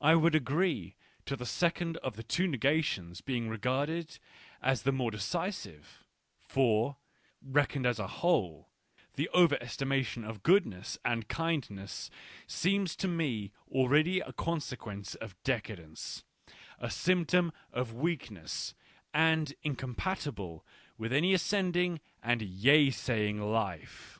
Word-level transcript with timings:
I 0.00 0.16
would 0.16 0.34
agree 0.34 0.96
to 1.26 1.36
the 1.36 1.46
second 1.46 1.96
of 1.98 2.16
the 2.16 2.24
two 2.24 2.48
negations 2.48 3.20
being 3.20 3.48
regarded 3.48 4.18
as 4.60 4.82
the 4.82 4.90
more 4.90 5.12
decisive, 5.12 6.02
for, 6.42 6.96
reckoned 7.40 7.86
as 7.86 8.00
a 8.00 8.08
whole, 8.08 8.72
the 9.14 9.28
over 9.28 9.56
estimation 9.62 10.24
of 10.24 10.42
goodness 10.42 10.98
and 11.04 11.28
kindness 11.28 12.10
seems 12.48 12.96
to 12.96 13.06
me 13.06 13.52
already 13.68 14.18
a 14.18 14.32
consequence 14.32 15.14
of 15.14 15.40
decadence, 15.44 16.24
a 16.80 16.90
symptom 16.90 17.52
of 17.72 17.94
weakness, 17.94 18.74
and 19.12 19.54
incompatible 19.62 20.66
with 20.98 21.12
any 21.12 21.32
ascending 21.32 22.00
and 22.24 22.42
yea 22.42 22.90
saying 22.90 23.40
life. 23.40 24.18